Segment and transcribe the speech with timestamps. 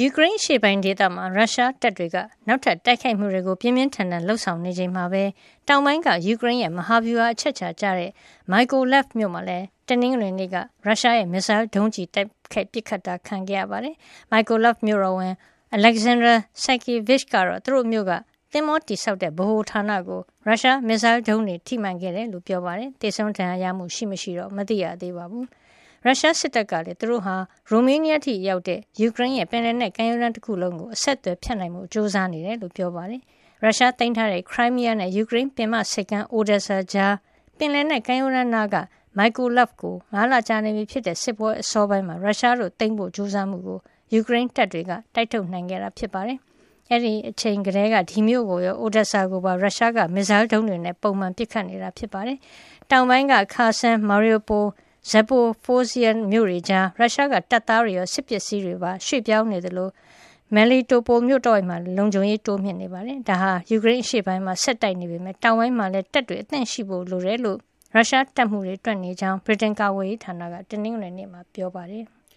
[0.00, 5.24] ယူကရိန်းရှေ့ပိုင်းဒေသမှာရုရှားတပ်တွေကနောက်ထပ်တိုက်ခိုက်မှုတွေကိုပြင်းပြင်းထန်ထန်လှုပ်ဆောင်နေချိန်မှာပဲ
[5.68, 8.10] တောင်ပိုင်းကယူကရိန်းရဲ့မဟာဗျူဟာအချက်ချာကျတဲ့
[8.50, 13.94] မိုက်ကိုလက်မြို့မှာလည်းတနင်္ဂနွေနေ့ကရုရှားရဲ့မစ်ဆိုင်းဒုံးကျည်တိုက်ခိုက်ပစ်ခတ်တာခံခဲ့ရပါတယ်။
[14.30, 15.34] မိုက်ကိုလက်မြို့တော်ဝန်
[15.76, 18.12] Alexander Sakivich ကတော့သူတို့မြို့က
[18.52, 25.46] သင်္ဘောတိဆောက်တဲ့ဗဟိုဌာနကိုရုရှားမစ်ဆိုင်းဒုံးတွေထိမှန်ခဲ့တယ်လို့ပြောပါတယ်။တေဆုံးဒဏ်ရာရမှုရှိမရှိတော့မသိရသေးပါဘူး။
[26.05, 27.35] ရုရှားစစ်တပ်ကလည်းသူတို့ဟာ
[27.69, 33.21] ရိုမေးနီးယားထိရောက်တဲ့ယူကရိန်းရဲ့ပင်လယ်နက်ကမ်းရိုးတန်းတစ်ခုလုံးကိုအဆက်အသွယ်ဖြတ်နိုင်မှုစ조사နေတယ်လို့ပြောပါတယ်။
[33.63, 37.15] ရုရှားသိမ်းထားတဲ့ခရိုင်းမီးယားနဲ့ယူကရိန်းပင်မဆိပ်ကမ်းအိုဒက်ဆာကြား
[37.57, 38.75] ပင်လယ်နက်ကမ်းရိုးတန်းနာက
[39.17, 43.79] မိုက်ကိုလပ်ကိုငါးလကြာနေပြီဖြစ်တဲ့စစ်ပွဲအစောပိုင်းမှာရုရှားတို့သိမ်းဖို့စ조사မှုကို
[44.13, 46.37] ယူကရိန်းတပ်တွေကတိုက်ထုတ်နိုင်ခဲ့တာဖြစ်ပါတယ်။
[46.89, 52.37] အဲ့ဒီအချိန်ကလေးကဒီမျိုးကိုရောအိုဒက်ဆာကိုပါရုရှားကမစ်ဇိုင်းဒုံးတွေနဲ့ပုံမှန်ပစ်ခတ်နေတာဖြစ်ပါတယ်။
[52.91, 54.65] တောင်ပိုင်းကခါဆန်မာရီယိုပို
[55.10, 59.92] ဇက်ပိုဖိုးစီယန်မြို့တွေကြား ရုရှားက တပ်သားတွေရော စစ်ပစ္စည်းတွေပါ ရွှေ့ပြောင်းနေတယ်လို့
[60.54, 67.58] မယ်လီတိုပိုမြို့တော်မှာ လုံခြုံရေးတိုးမြင့်နေပါတယ်။ဒါဟာ ယူကရိန်းအရှေ့ပိုင်းမှာ ဆက်တိုက်နေပေမဲ့တောင်ပိုင်းမှာလည်း တပ်တွေအသင့်ရှိဖို့ လိုတယ်လို့
[67.94, 72.04] ရုရှားတပ်မှုတွေ တွက်နေကြောင်း ဗြိတိန်ကာဝေးဌာနက တနင်္ဂနွေနေ့မှာ ပြောပါတယ်။